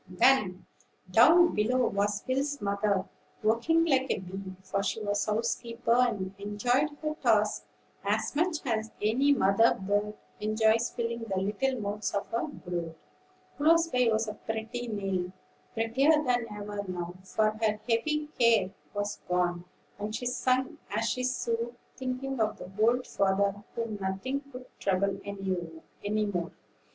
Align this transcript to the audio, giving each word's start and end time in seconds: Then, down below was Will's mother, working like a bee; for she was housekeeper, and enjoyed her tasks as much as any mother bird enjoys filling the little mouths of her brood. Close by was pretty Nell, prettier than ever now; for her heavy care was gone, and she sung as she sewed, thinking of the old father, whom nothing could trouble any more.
Then, 0.09 0.65
down 1.11 1.53
below 1.53 1.85
was 1.85 2.23
Will's 2.27 2.59
mother, 2.59 3.05
working 3.43 3.85
like 3.85 4.09
a 4.09 4.17
bee; 4.17 4.55
for 4.63 4.81
she 4.81 4.99
was 4.99 5.23
housekeeper, 5.27 5.93
and 5.93 6.33
enjoyed 6.39 6.89
her 7.03 7.13
tasks 7.21 7.67
as 8.03 8.35
much 8.35 8.65
as 8.65 8.89
any 8.99 9.31
mother 9.31 9.75
bird 9.79 10.15
enjoys 10.39 10.89
filling 10.89 11.25
the 11.25 11.37
little 11.39 11.79
mouths 11.79 12.15
of 12.15 12.25
her 12.29 12.47
brood. 12.47 12.95
Close 13.57 13.89
by 13.89 14.09
was 14.11 14.27
pretty 14.47 14.87
Nell, 14.87 15.31
prettier 15.75 16.23
than 16.23 16.47
ever 16.51 16.83
now; 16.87 17.13
for 17.23 17.51
her 17.51 17.79
heavy 17.87 18.25
care 18.39 18.71
was 18.95 19.19
gone, 19.29 19.65
and 19.99 20.15
she 20.15 20.25
sung 20.25 20.79
as 20.89 21.07
she 21.11 21.23
sewed, 21.23 21.75
thinking 21.95 22.39
of 22.39 22.57
the 22.57 22.71
old 22.83 23.05
father, 23.05 23.63
whom 23.75 23.99
nothing 24.01 24.41
could 24.51 24.65
trouble 24.79 25.19
any 25.23 26.25
more. 26.25 26.51